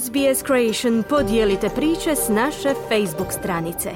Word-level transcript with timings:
SBS 0.00 0.44
Creation 0.46 1.02
podijelite 1.08 1.68
priče 1.68 2.16
s 2.16 2.28
naše 2.28 2.74
Facebook 2.88 3.32
stranice. 3.32 3.90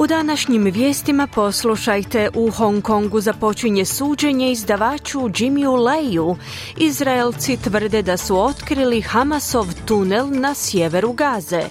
U 0.00 0.06
današnjim 0.06 0.64
vijestima 0.64 1.26
poslušajte 1.26 2.30
u 2.34 2.50
Hong 2.50 2.82
Kongu 2.82 3.20
započinje 3.20 3.84
suđenje 3.84 4.52
izdavaču 4.52 5.20
Jimmyu 5.20 5.84
Leju. 5.84 6.36
Izraelci 6.76 7.56
tvrde 7.56 8.02
da 8.02 8.16
su 8.16 8.38
otkrili 8.38 9.00
Hamasov 9.00 9.66
tunel 9.86 10.26
na 10.30 10.54
sjeveru 10.54 11.12
Gaze. 11.12 11.62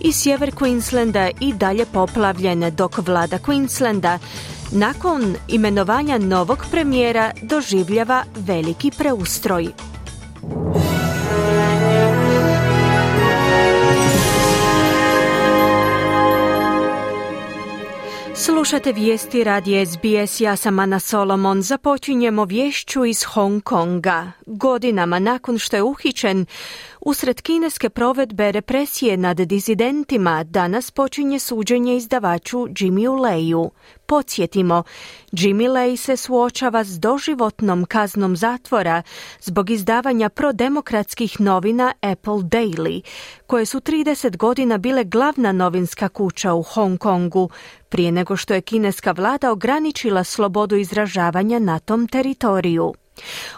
I 0.00 0.12
sjever 0.12 0.50
Queenslanda 0.50 1.30
i 1.40 1.52
dalje 1.52 1.86
poplavljen 1.86 2.74
dok 2.76 2.98
vlada 2.98 3.38
Queenslanda 3.38 4.18
nakon 4.72 5.36
imenovanja 5.48 6.18
novog 6.18 6.66
premijera 6.70 7.30
doživljava 7.42 8.24
veliki 8.36 8.90
preustroj. 8.98 9.68
Slušate 18.34 18.92
vijesti 18.92 19.44
radi 19.44 19.86
SBS, 19.86 20.40
ja 20.40 20.56
sam 20.56 20.78
Ana 20.78 21.00
Solomon. 21.00 21.62
Započinjemo 21.62 22.44
vješću 22.44 23.04
iz 23.04 23.24
Hong 23.24 23.62
Konga. 23.62 24.32
Godinama 24.46 25.18
nakon 25.18 25.58
što 25.58 25.76
je 25.76 25.82
uhićen 25.82 26.46
Usred 27.00 27.42
kineske 27.42 27.90
provedbe 27.90 28.52
represije 28.52 29.16
nad 29.16 29.36
dizidentima 29.36 30.44
danas 30.44 30.90
počinje 30.90 31.38
suđenje 31.38 31.96
izdavaču 31.96 32.58
Jimmy 32.58 33.20
Leju. 33.20 33.70
Podsjetimo, 34.06 34.82
Jimmy 35.32 35.68
Lay 35.68 35.96
se 35.96 36.16
suočava 36.16 36.84
s 36.84 36.98
doživotnom 37.00 37.84
kaznom 37.84 38.36
zatvora 38.36 39.02
zbog 39.40 39.70
izdavanja 39.70 40.28
prodemokratskih 40.28 41.40
novina 41.40 41.92
Apple 42.00 42.32
Daily, 42.32 43.02
koje 43.46 43.66
su 43.66 43.80
30 43.80 44.36
godina 44.36 44.78
bile 44.78 45.04
glavna 45.04 45.52
novinska 45.52 46.08
kuća 46.08 46.54
u 46.54 46.62
Hong 46.62 46.98
Kongu, 46.98 47.50
prije 47.88 48.12
nego 48.12 48.36
što 48.36 48.54
je 48.54 48.60
kineska 48.60 49.12
vlada 49.12 49.52
ograničila 49.52 50.24
slobodu 50.24 50.76
izražavanja 50.76 51.58
na 51.58 51.78
tom 51.78 52.08
teritoriju. 52.08 52.94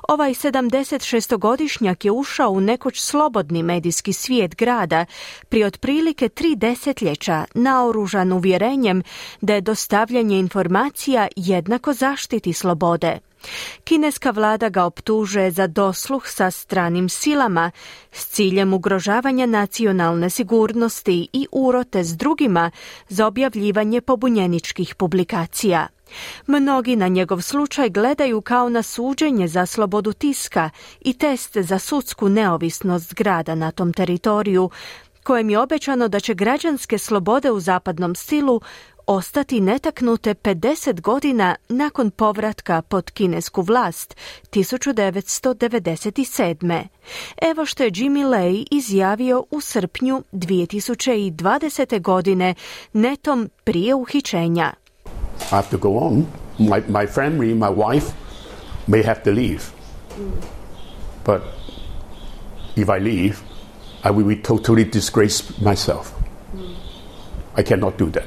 Ovaj 0.09 0.31
76-godišnjak 0.31 2.05
je 2.05 2.11
ušao 2.11 2.51
u 2.51 2.61
nekoć 2.61 3.01
slobodni 3.01 3.63
medijski 3.63 4.13
svijet 4.13 4.57
grada 4.57 5.07
prije 5.49 5.67
otprilike 5.67 6.29
tri 6.29 6.57
desetljeća 6.57 7.45
naoružan 7.55 8.33
uvjerenjem 8.33 9.03
da 9.41 9.55
je 9.55 9.61
dostavljanje 9.61 10.39
informacija 10.39 11.29
jednako 11.37 11.93
zaštiti 11.93 12.53
slobode. 12.53 13.19
Kineska 13.85 14.31
vlada 14.31 14.69
ga 14.69 14.85
optužuje 14.85 15.51
za 15.51 15.67
dosluh 15.67 16.27
sa 16.27 16.51
stranim 16.51 17.09
silama 17.09 17.71
s 18.13 18.27
ciljem 18.27 18.75
ugrožavanja 18.75 19.47
nacionalne 19.47 20.31
sigurnosti 20.31 21.29
i 21.33 21.47
urote 21.53 22.05
s 22.05 22.17
drugima 22.17 22.71
za 23.09 23.27
objavljivanje 23.27 24.01
pobunjeničkih 24.01 24.95
publikacija. 24.95 25.87
Mnogi 26.47 26.97
na 26.97 27.09
njegov 27.09 27.41
slučaj 27.41 27.91
gledaju 27.91 28.41
kao 28.41 28.69
na 28.69 28.83
suđenje 28.83 29.49
za 29.49 29.67
slobodu 29.67 30.13
tiska 30.13 30.71
i 31.01 31.13
test 31.13 31.57
za 31.57 31.79
sudsku 31.79 32.29
neovisnost 32.29 33.15
grada 33.15 33.55
na 33.55 33.71
tom 33.71 33.93
teritoriju, 33.93 34.71
kojem 35.23 35.51
je 35.51 35.59
obećano 35.59 36.09
da 36.09 36.21
će 36.21 36.35
građanske 36.35 36.99
slobode 36.99 37.51
u 37.51 37.61
zapadnom 37.61 38.15
stilu 38.15 38.61
ostati 39.07 39.61
netaknute 39.61 40.35
50 40.35 41.01
godina 41.01 41.57
nakon 41.69 42.11
povratka 42.11 42.83
pod 42.83 43.11
kinesku 43.11 43.63
vlast 43.63 44.17
1997. 44.51 46.85
Evo 47.43 47.67
što 47.67 47.83
je 47.83 47.91
Jimmy 47.91 48.27
Lay 48.27 48.67
izjavio 48.71 49.45
u 49.51 49.61
srpnju 49.61 50.23
2020. 50.33 52.01
godine 52.01 52.55
netom 52.93 53.51
prije 53.65 53.95
uhićenja. 53.95 54.73
I 55.53 55.57
have 55.57 55.71
to 55.71 55.79
go 55.79 55.99
on. 55.99 56.31
My, 56.59 56.81
my 56.81 57.07
family, 57.07 57.55
my 57.55 57.71
wife 57.71 58.13
may 58.87 59.03
have 59.03 59.23
to 59.25 59.33
leave. 59.33 59.73
But 61.25 61.43
if 62.77 62.89
I 62.89 62.99
leave, 62.99 63.43
I 64.03 64.11
will 64.11 64.27
be 64.27 64.37
totally 64.37 64.85
disgrace 64.85 65.59
myself. 65.61 66.15
I 67.55 67.63
cannot 67.63 67.99
do 67.99 68.11
that. 68.11 68.27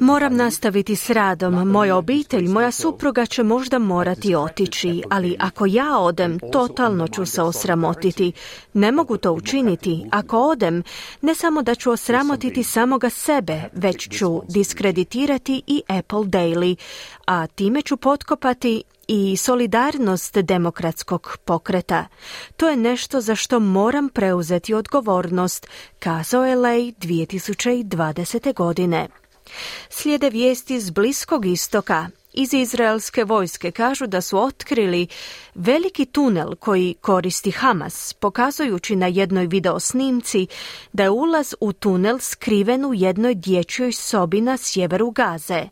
Moram 0.00 0.36
nastaviti 0.36 0.96
s 0.96 1.10
radom. 1.10 1.68
Moja 1.68 1.96
obitelj, 1.96 2.48
moja 2.48 2.70
supruga 2.70 3.26
će 3.26 3.42
možda 3.42 3.78
morati 3.78 4.34
otići, 4.34 5.02
ali 5.10 5.36
ako 5.38 5.66
ja 5.66 5.98
odem, 5.98 6.38
totalno 6.52 7.08
ću 7.08 7.26
se 7.26 7.42
osramotiti. 7.42 8.32
Ne 8.72 8.92
mogu 8.92 9.16
to 9.16 9.32
učiniti. 9.32 10.04
Ako 10.10 10.38
odem, 10.38 10.82
ne 11.20 11.34
samo 11.34 11.62
da 11.62 11.74
ću 11.74 11.90
osramotiti 11.90 12.62
samoga 12.62 13.10
sebe, 13.10 13.62
već 13.72 14.08
ću 14.18 14.42
diskreditirati 14.48 15.62
i 15.66 15.82
Apple 15.88 16.18
Daily, 16.18 16.76
a 17.26 17.46
time 17.46 17.82
ću 17.82 17.96
potkopati 17.96 18.82
i 19.08 19.36
solidarnost 19.36 20.38
demokratskog 20.38 21.38
pokreta. 21.44 22.06
To 22.56 22.68
je 22.68 22.76
nešto 22.76 23.20
za 23.20 23.34
što 23.34 23.60
moram 23.60 24.08
preuzeti 24.08 24.74
odgovornost, 24.74 25.66
kazao 25.98 26.46
je 26.46 26.56
Lej 26.56 26.92
2020. 27.00 28.54
godine. 28.54 29.21
Slijede 29.88 30.30
vijesti 30.30 30.74
iz 30.74 30.90
Bliskog 30.90 31.46
istoka. 31.46 32.08
Iz 32.34 32.54
izraelske 32.54 33.24
vojske 33.24 33.70
kažu 33.70 34.06
da 34.06 34.20
su 34.20 34.38
otkrili 34.38 35.06
veliki 35.54 36.06
tunel 36.06 36.54
koji 36.54 36.94
koristi 37.00 37.50
Hamas, 37.50 38.12
pokazujući 38.12 38.96
na 38.96 39.06
jednoj 39.06 39.46
video 39.46 39.80
snimci 39.80 40.46
da 40.92 41.02
je 41.02 41.10
ulaz 41.10 41.54
u 41.60 41.72
tunel 41.72 42.18
skriven 42.18 42.84
u 42.84 42.94
jednoj 42.94 43.34
dječjoj 43.34 43.92
sobi 43.92 44.40
na 44.40 44.56
sjeveru 44.56 45.10
Gaze. 45.10 45.68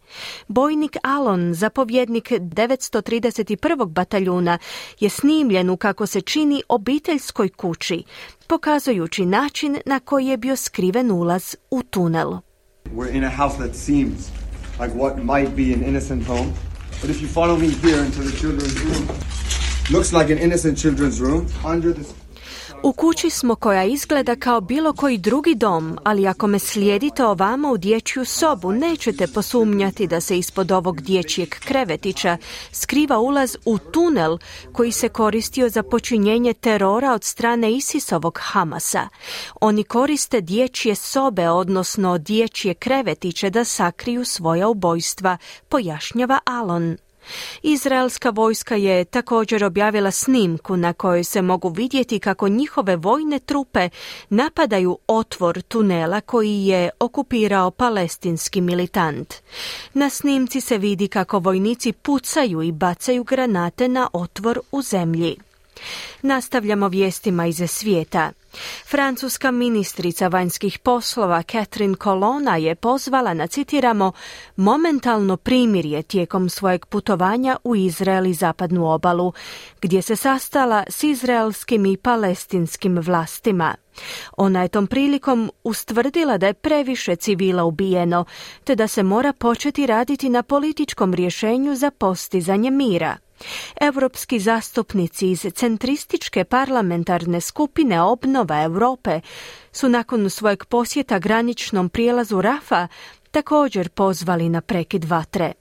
Bojnik 0.48 0.96
Alon, 1.02 1.54
zapovjednik 1.54 2.30
931. 2.30 3.86
bataljuna, 3.86 4.58
je 5.00 5.10
snimljen 5.10 5.70
u 5.70 5.76
kako 5.76 6.06
se 6.06 6.20
čini 6.20 6.62
obiteljskoj 6.68 7.48
kući, 7.48 8.02
pokazujući 8.46 9.26
način 9.26 9.78
na 9.86 10.00
koji 10.00 10.26
je 10.26 10.36
bio 10.36 10.56
skriven 10.56 11.10
ulaz 11.10 11.56
u 11.70 11.82
tunel. 11.82 12.49
We're 12.92 13.08
in 13.08 13.22
a 13.22 13.30
house 13.30 13.56
that 13.58 13.76
seems 13.76 14.32
like 14.78 14.92
what 14.94 15.18
might 15.22 15.54
be 15.54 15.72
an 15.72 15.82
innocent 15.84 16.24
home. 16.24 16.52
But 17.00 17.08
if 17.08 17.20
you 17.20 17.28
follow 17.28 17.56
me 17.56 17.70
here 17.70 18.02
into 18.02 18.22
the 18.22 18.36
children's 18.36 18.78
room, 18.80 19.06
looks 19.90 20.12
like 20.12 20.30
an 20.30 20.38
innocent 20.38 20.76
children's 20.76 21.20
room. 21.20 21.46
Under 21.64 21.92
this 21.92 22.12
U 22.82 22.92
kući 22.92 23.30
smo 23.30 23.54
koja 23.54 23.84
izgleda 23.84 24.36
kao 24.36 24.60
bilo 24.60 24.92
koji 24.92 25.18
drugi 25.18 25.54
dom, 25.54 25.98
ali 26.04 26.26
ako 26.26 26.46
me 26.46 26.58
slijedite 26.58 27.24
ovamo 27.24 27.70
u 27.70 27.76
dječju 27.76 28.24
sobu, 28.24 28.72
nećete 28.72 29.26
posumnjati 29.26 30.06
da 30.06 30.20
se 30.20 30.38
ispod 30.38 30.72
ovog 30.72 31.00
dječjeg 31.00 31.48
krevetića 31.48 32.36
skriva 32.72 33.18
ulaz 33.18 33.56
u 33.64 33.78
tunel 33.78 34.38
koji 34.72 34.92
se 34.92 35.08
koristio 35.08 35.68
za 35.68 35.82
počinjenje 35.82 36.52
terora 36.52 37.12
od 37.12 37.24
strane 37.24 37.72
Isisovog 37.72 38.38
Hamasa. 38.42 39.08
Oni 39.60 39.84
koriste 39.84 40.40
dječje 40.40 40.94
sobe, 40.94 41.48
odnosno 41.50 42.18
dječje 42.18 42.74
krevetiće 42.74 43.50
da 43.50 43.64
sakriju 43.64 44.24
svoja 44.24 44.68
ubojstva, 44.68 45.38
pojašnjava 45.68 46.38
Alon. 46.44 46.96
Izraelska 47.62 48.30
vojska 48.30 48.76
je 48.76 49.04
također 49.04 49.64
objavila 49.64 50.10
snimku 50.10 50.76
na 50.76 50.92
kojoj 50.92 51.24
se 51.24 51.42
mogu 51.42 51.68
vidjeti 51.68 52.18
kako 52.18 52.48
njihove 52.48 52.96
vojne 52.96 53.38
trupe 53.38 53.88
napadaju 54.28 54.98
otvor 55.06 55.62
tunela 55.62 56.20
koji 56.20 56.66
je 56.66 56.90
okupirao 57.00 57.70
palestinski 57.70 58.60
militant. 58.60 59.34
Na 59.92 60.10
snimci 60.10 60.60
se 60.60 60.78
vidi 60.78 61.08
kako 61.08 61.38
vojnici 61.38 61.92
pucaju 61.92 62.62
i 62.62 62.72
bacaju 62.72 63.24
granate 63.24 63.88
na 63.88 64.08
otvor 64.12 64.60
u 64.72 64.82
zemlji. 64.82 65.36
Nastavljamo 66.22 66.88
vijestima 66.88 67.46
iz 67.46 67.62
svijeta. 67.66 68.32
Francuska 68.86 69.50
ministrica 69.50 70.28
vanjskih 70.28 70.78
poslova 70.78 71.42
Catherine 71.42 71.96
Colonna 72.02 72.56
je 72.56 72.74
pozvala 72.74 73.34
na, 73.34 73.46
citiramo, 73.46 74.12
momentalno 74.56 75.36
primirje 75.36 76.02
tijekom 76.02 76.48
svojeg 76.48 76.86
putovanja 76.86 77.56
u 77.64 77.76
Izrael 77.76 78.26
i 78.26 78.34
zapadnu 78.34 78.92
obalu, 78.92 79.32
gdje 79.80 80.02
se 80.02 80.16
sastala 80.16 80.84
s 80.88 81.02
izraelskim 81.02 81.86
i 81.86 81.96
palestinskim 81.96 82.98
vlastima. 82.98 83.74
Ona 84.36 84.62
je 84.62 84.68
tom 84.68 84.86
prilikom 84.86 85.50
ustvrdila 85.64 86.38
da 86.38 86.46
je 86.46 86.54
previše 86.54 87.16
civila 87.16 87.64
ubijeno, 87.64 88.24
te 88.64 88.74
da 88.74 88.88
se 88.88 89.02
mora 89.02 89.32
početi 89.32 89.86
raditi 89.86 90.28
na 90.28 90.42
političkom 90.42 91.14
rješenju 91.14 91.74
za 91.74 91.90
postizanje 91.90 92.70
mira. 92.70 93.16
Europski 93.80 94.38
zastupnici 94.38 95.30
iz 95.30 95.46
centrističke 95.54 96.44
parlamentarne 96.44 97.40
skupine 97.40 98.02
Obnova 98.02 98.62
Europe 98.62 99.20
su 99.72 99.88
nakon 99.88 100.30
svojeg 100.30 100.64
posjeta 100.64 101.18
graničnom 101.18 101.88
prijelazu 101.88 102.40
Rafa 102.40 102.88
također 103.30 103.88
pozvali 103.88 104.48
na 104.48 104.60
prekid 104.60 105.04
vatre. 105.04 105.52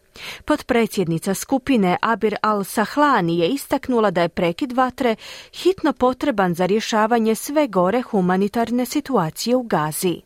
Potpredsjednica 0.46 1.34
skupine 1.34 1.98
Abir 2.02 2.36
al-Sahlani 2.42 3.40
je 3.40 3.48
istaknula 3.48 4.12
da 4.12 4.22
je 4.22 4.30
prekid 4.30 4.72
vatre 4.72 5.16
hitno 5.54 5.94
potreban 5.94 6.56
za 6.56 6.66
rješavanje 6.66 7.36
sve 7.36 7.68
gore 7.68 8.02
humanitarne 8.02 8.86
situacije 8.86 9.56
u 9.56 9.64
Gazi. 9.64 10.22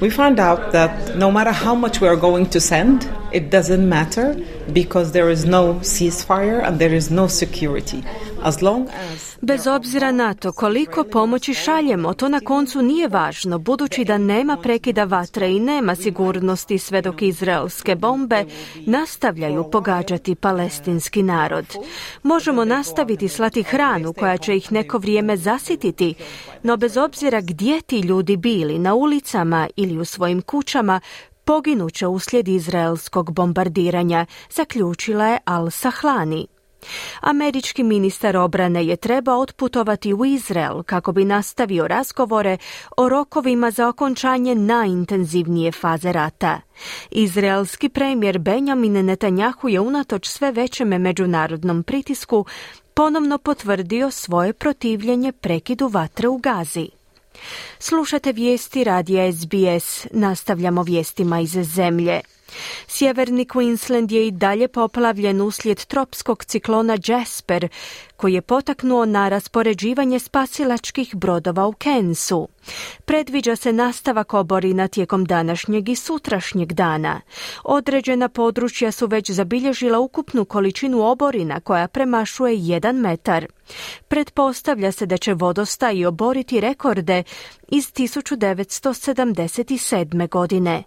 We 0.00 0.16
found 0.16 0.40
out 0.40 0.60
that 0.72 0.90
no 1.16 1.30
matter 1.30 1.54
how 1.64 1.74
much 1.74 2.00
we 2.00 2.08
are 2.08 2.20
going 2.20 2.52
to 2.52 2.60
send, 2.60 3.19
it 3.32 3.50
doesn't 3.50 3.88
matter 3.88 4.36
because 4.72 5.12
there 5.12 5.32
is 5.32 5.44
no 5.44 5.74
ceasefire 5.82 6.60
and 6.66 6.78
there 6.78 6.96
is 6.96 7.10
no 7.10 7.28
security. 7.28 8.02
As 8.42 8.62
long 8.62 8.88
as 8.88 9.30
Bez 9.42 9.66
obzira 9.66 10.12
na 10.12 10.34
to 10.34 10.52
koliko 10.52 11.04
pomoći 11.04 11.54
šaljemo, 11.54 12.14
to 12.14 12.28
na 12.28 12.40
koncu 12.40 12.82
nije 12.82 13.08
važno, 13.08 13.58
budući 13.58 14.04
da 14.04 14.18
nema 14.18 14.56
prekida 14.56 15.04
vatre 15.04 15.50
i 15.50 15.60
nema 15.60 15.94
sigurnosti 15.94 16.78
sve 16.78 17.02
dok 17.02 17.22
izraelske 17.22 17.94
bombe 17.94 18.44
nastavljaju 18.86 19.70
pogađati 19.70 20.34
palestinski 20.34 21.22
narod. 21.22 21.66
Možemo 22.22 22.64
nastaviti 22.64 23.28
slati 23.28 23.62
hranu 23.62 24.12
koja 24.12 24.36
će 24.36 24.56
ih 24.56 24.72
neko 24.72 24.98
vrijeme 24.98 25.36
zasititi, 25.36 26.14
no 26.62 26.76
bez 26.76 26.96
obzira 26.96 27.40
gdje 27.40 27.80
ti 27.80 27.98
ljudi 27.98 28.36
bili, 28.36 28.78
na 28.78 28.94
ulicama 28.94 29.68
ili 29.76 29.98
u 29.98 30.04
svojim 30.04 30.42
kućama, 30.42 31.00
poginuće 31.44 32.06
uslijed 32.06 32.48
izraelskog 32.48 33.32
bombardiranja, 33.32 34.26
zaključila 34.50 35.26
je 35.26 35.38
Al-Sahlani. 35.46 36.46
Američki 37.20 37.82
ministar 37.82 38.36
obrane 38.36 38.86
je 38.86 38.96
trebao 38.96 39.40
otputovati 39.40 40.14
u 40.14 40.24
Izrael 40.24 40.82
kako 40.82 41.12
bi 41.12 41.24
nastavio 41.24 41.88
razgovore 41.88 42.58
o 42.96 43.08
rokovima 43.08 43.70
za 43.70 43.88
okončanje 43.88 44.54
najintenzivnije 44.54 45.72
faze 45.72 46.12
rata. 46.12 46.60
Izraelski 47.10 47.88
premijer 47.88 48.38
Benjamin 48.38 48.92
Netanjahu 48.92 49.68
je 49.68 49.80
unatoč 49.80 50.28
sve 50.28 50.52
većem 50.52 50.88
međunarodnom 50.88 51.82
pritisku 51.82 52.44
ponovno 52.94 53.38
potvrdio 53.38 54.10
svoje 54.10 54.52
protivljenje 54.52 55.32
prekidu 55.32 55.88
vatre 55.88 56.28
u 56.28 56.38
Gazi. 56.38 56.99
Slušate 57.78 58.32
vijesti 58.32 58.84
radija 58.84 59.32
SBS, 59.32 60.06
nastavljamo 60.10 60.82
vijestima 60.82 61.40
iz 61.40 61.50
zemlje. 61.50 62.20
Sjeverni 62.86 63.46
Queensland 63.46 64.12
je 64.12 64.26
i 64.26 64.30
dalje 64.30 64.68
poplavljen 64.68 65.40
uslijed 65.40 65.84
tropskog 65.84 66.44
ciklona 66.44 66.98
Jasper, 67.06 67.68
koji 68.16 68.34
je 68.34 68.42
potaknuo 68.42 69.04
na 69.04 69.28
raspoređivanje 69.28 70.18
spasilačkih 70.18 71.14
brodova 71.14 71.66
u 71.66 71.72
Kensu. 71.72 72.48
Predviđa 73.04 73.56
se 73.56 73.72
nastavak 73.72 74.34
oborina 74.34 74.88
tijekom 74.88 75.24
današnjeg 75.24 75.88
i 75.88 75.96
sutrašnjeg 75.96 76.72
dana. 76.72 77.20
Određena 77.64 78.28
područja 78.28 78.92
su 78.92 79.06
već 79.06 79.30
zabilježila 79.30 79.98
ukupnu 79.98 80.44
količinu 80.44 81.10
oborina 81.10 81.60
koja 81.60 81.88
premašuje 81.88 82.54
jedan 82.56 82.96
metar. 82.96 83.46
Pretpostavlja 84.08 84.92
se 84.92 85.06
da 85.06 85.16
će 85.16 85.34
vodostaj 85.34 86.06
oboriti 86.06 86.60
rekorde 86.60 87.22
iz 87.68 87.92
1977. 87.92 90.28
godine. 90.28 90.82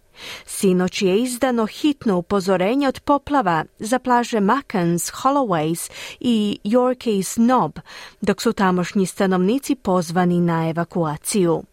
Sinoć 0.45 1.01
je 1.01 1.19
izdano 1.19 1.65
hitno 1.65 2.17
upozorenje 2.17 2.87
od 2.87 2.99
poplava 2.99 3.65
za 3.79 3.99
plaže 3.99 4.39
Makans, 4.39 5.11
Holloways 5.11 5.91
i 6.19 6.59
Yorkeys 6.63 7.35
Knob, 7.35 7.71
dok 8.21 8.41
su 8.41 8.53
tamošnji 8.53 9.05
stanovnici 9.05 9.75
pozvani 9.75 10.39
na 10.39 10.69
evakuaciju. 10.69 11.63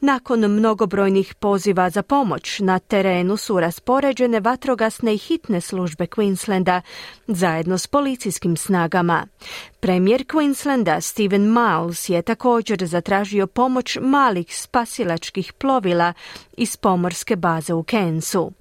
Nakon 0.00 0.40
mnogobrojnih 0.40 1.34
poziva 1.34 1.90
za 1.90 2.02
pomoć 2.02 2.60
na 2.60 2.78
terenu 2.78 3.36
su 3.36 3.60
raspoređene 3.60 4.40
vatrogasne 4.40 5.14
i 5.14 5.18
hitne 5.18 5.60
službe 5.60 6.06
Queenslanda 6.06 6.80
zajedno 7.26 7.78
s 7.78 7.86
policijskim 7.86 8.56
snagama. 8.56 9.26
Premijer 9.80 10.24
Queenslanda 10.24 11.00
Steven 11.00 11.52
Miles 11.52 12.08
je 12.08 12.22
također 12.22 12.86
zatražio 12.86 13.46
pomoć 13.46 13.98
malih 14.00 14.56
spasilačkih 14.56 15.52
plovila 15.52 16.12
iz 16.56 16.76
pomorske 16.76 17.36
baze 17.36 17.74
u 17.74 17.82
Kensu. 17.82 18.52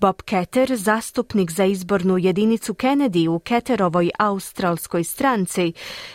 Bob 0.00 0.22
Keter, 0.22 0.76
zastupnik 0.76 1.50
za 1.50 1.64
izbornu 1.64 2.18
jedinicu 2.18 2.74
Kennedy 2.74 3.28
u 3.28 3.38
Keterovoj 3.38 4.10
australskoj 4.18 5.04
stranci, 5.04 5.72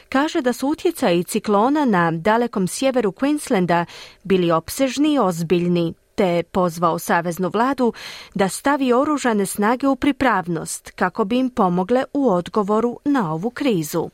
kaže 0.10 0.42
da 0.42 0.54
su 0.54 0.68
utjecaji 0.68 1.24
ciklona 1.24 1.86
na 1.86 2.12
dalekom 2.12 2.68
sjeveru 2.68 3.12
Queenslanda 3.12 3.86
bili 4.24 4.52
opsežni 4.52 5.14
i 5.14 5.20
ozbiljni, 5.20 5.94
te 6.16 6.44
pozvao 6.52 7.00
saveznu 7.00 7.50
vladu 7.54 7.94
da 8.36 8.50
stavi 8.50 8.94
oružane 8.94 9.46
snage 9.46 9.88
u 9.88 9.96
pripravnost 9.96 10.92
kako 10.96 11.26
bi 11.26 11.38
im 11.38 11.50
pomogle 11.50 12.04
u 12.14 12.30
odgovoru 12.30 13.00
na 13.06 13.34
ovu 13.34 13.50
krizu. 13.50 14.10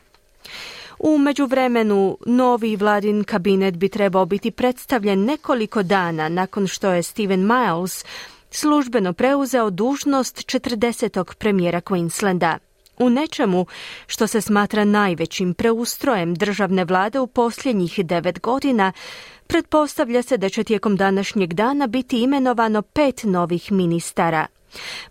U 1.00 1.18
međuvremenu, 1.18 2.18
novi 2.26 2.76
vladin 2.76 3.24
kabinet 3.24 3.78
bi 3.78 3.90
trebao 3.90 4.26
biti 4.26 4.52
predstavljen 4.52 5.26
nekoliko 5.26 5.84
dana 5.84 6.30
nakon 6.30 6.68
što 6.68 6.92
je 6.92 7.04
Steven 7.04 7.48
Miles 7.48 8.06
službeno 8.52 9.14
preuzeo 9.14 9.70
dužnost 9.70 10.38
40. 10.38 11.34
premijera 11.34 11.82
Queenslanda. 11.82 12.58
U 13.00 13.10
nečemu 13.10 13.66
što 14.08 14.28
se 14.28 14.42
smatra 14.42 14.86
najvećim 14.86 15.54
preustrojem 15.54 16.36
državne 16.36 16.86
vlade 16.86 17.20
u 17.20 17.28
posljednjih 17.28 18.06
devet 18.06 18.42
godina, 18.42 18.92
pretpostavlja 19.48 20.22
se 20.22 20.38
da 20.38 20.50
će 20.50 20.64
tijekom 20.64 20.96
današnjeg 20.96 21.54
dana 21.54 21.88
biti 21.88 22.22
imenovano 22.22 22.82
pet 22.82 23.24
novih 23.24 23.72
ministara– 23.72 24.46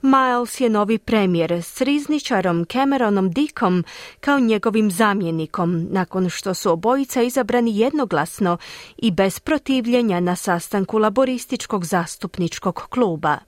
Miles 0.02 0.60
je 0.60 0.68
novi 0.70 0.98
premijer 0.98 1.52
s 1.52 1.80
rizničarom 1.80 2.64
Cameronom 2.64 3.30
Dickom 3.30 3.84
kao 4.20 4.40
njegovim 4.40 4.90
zamjenikom, 4.90 5.86
nakon 5.90 6.28
što 6.28 6.54
su 6.54 6.72
obojica 6.72 7.22
izabrani 7.22 7.78
jednoglasno 7.78 8.58
i 8.96 9.10
bez 9.10 9.40
protivljenja 9.40 10.20
na 10.20 10.36
sastanku 10.36 10.98
laborističkog 10.98 11.84
zastupničkog 11.84 12.86
kluba. 12.90 13.38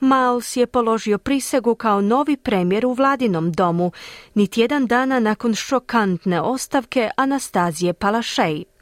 Miles 0.00 0.56
je 0.56 0.66
položio 0.66 1.18
prisegu 1.18 1.74
kao 1.74 2.00
novi 2.00 2.36
premijer 2.36 2.86
u 2.86 2.92
vladinom 2.92 3.52
domu, 3.52 3.92
niti 4.34 4.60
jedan 4.60 4.86
dana 4.86 5.20
nakon 5.20 5.54
šokantne 5.54 6.40
ostavke 6.40 7.10
Anastazije 7.16 7.92
Palašej. 7.92 8.73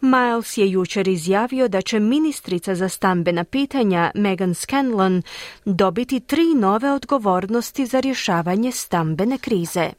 Miles 0.00 0.58
je 0.58 0.70
jučer 0.70 1.08
izjavio 1.08 1.68
da 1.68 1.80
će 1.82 2.00
ministrica 2.00 2.74
za 2.74 2.88
stambena 2.88 3.44
pitanja 3.44 4.10
Megan 4.14 4.54
Scanlon 4.54 5.22
dobiti 5.64 6.20
tri 6.20 6.54
nove 6.54 6.90
odgovornosti 6.90 7.86
za 7.86 8.00
rješavanje 8.00 8.72
stambene 8.72 9.38
krize. 9.38 9.90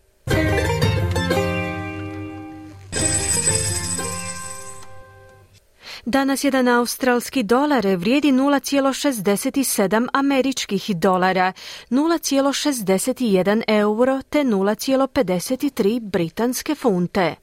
Danas 6.06 6.44
jedan 6.44 6.68
australski 6.68 7.44
dolar 7.44 7.88
vrijedi 7.88 8.32
0,67 8.32 10.08
američkih 10.14 10.90
dolara, 10.96 11.54
0,61 11.90 13.62
euro 13.68 14.22
te 14.30 14.40
0,53 14.40 16.00
britanske 16.00 16.76
funte. 16.76 17.36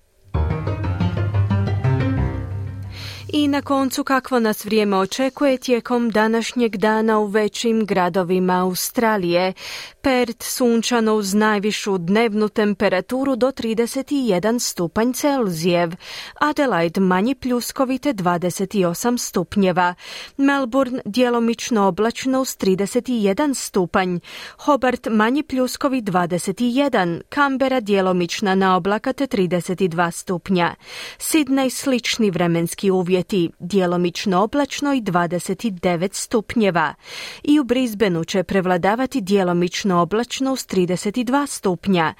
I 3.32 3.48
na 3.48 3.62
koncu 3.62 4.04
kakvo 4.04 4.40
nas 4.40 4.64
vrijeme 4.64 4.96
očekuje 4.96 5.56
tijekom 5.56 6.10
današnjeg 6.10 6.76
dana 6.76 7.18
u 7.18 7.26
većim 7.26 7.86
gradovima 7.86 8.62
Australije. 8.62 9.52
Perth 10.02 10.44
sunčano 10.44 11.14
uz 11.14 11.34
najvišu 11.34 11.98
dnevnu 11.98 12.48
temperaturu 12.48 13.36
do 13.36 13.46
31 13.46 14.58
stupanj 14.58 15.12
Celzijev, 15.12 15.90
Adelaide 16.34 17.00
manji 17.00 17.34
pljuskovite 17.34 18.14
28 18.14 19.18
stupnjeva, 19.18 19.94
Melbourne 20.36 21.00
djelomično 21.04 21.86
oblačno 21.86 22.40
uz 22.40 22.48
31 22.48 23.54
stupanj, 23.54 24.18
Hobart 24.58 25.06
manji 25.10 25.42
pljuskovi 25.42 26.02
21, 26.02 27.20
Canberra 27.34 27.80
djelomična 27.80 28.54
na 28.54 28.76
oblakate 28.76 29.26
32 29.26 30.10
stupnja, 30.10 30.74
Sydney 31.18 31.70
slični 31.70 32.30
vremenski 32.30 32.90
uvjeti, 32.90 33.50
djelomično 33.58 34.42
oblačno 34.42 34.94
i 34.94 35.02
29 35.02 36.14
stupnjeva 36.14 36.94
i 37.42 37.60
u 37.60 37.64
Brisbaneu 37.64 38.24
će 38.24 38.42
prevladavati 38.42 39.20
djelomično 39.20 39.89
oblačno 39.90 40.52
uz 40.52 40.66
32 40.66 41.46
stupnja 41.46 42.14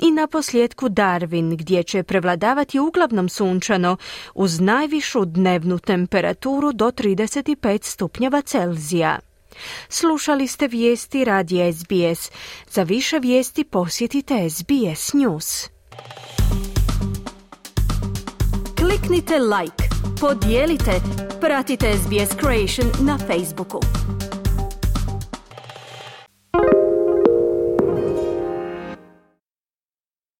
i 0.00 0.10
na 0.10 0.26
posljedku 0.26 0.88
Darwin 0.88 1.56
gdje 1.56 1.82
će 1.82 2.02
prevladavati 2.02 2.78
uglavnom 2.78 3.28
sunčano 3.28 3.96
uz 4.34 4.60
najvišu 4.60 5.24
dnevnu 5.24 5.78
temperaturu 5.78 6.72
do 6.72 6.86
35 6.86 7.84
stupnjeva 7.84 8.42
Celzija. 8.42 9.18
Slušali 9.88 10.46
ste 10.46 10.68
vijesti 10.68 11.24
radi 11.24 11.72
SBS. 11.72 12.30
Za 12.70 12.82
više 12.82 13.18
vijesti 13.18 13.64
posjetite 13.64 14.50
SBS 14.50 15.12
News. 15.12 15.68
Kliknite 18.78 19.38
like, 19.38 19.84
podijelite, 20.20 20.92
pratite 21.40 21.92
SBS 21.96 22.36
Creation 22.40 23.06
na 23.06 23.18
Facebooku. 23.18 23.80